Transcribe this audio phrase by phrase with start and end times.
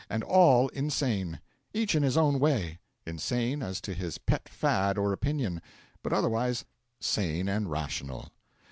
[0.09, 1.39] And all insane;
[1.75, 5.61] each in his own way; insane as to his pet fad or opinion,
[6.01, 6.65] but otherwise
[6.99, 8.29] sane and rational.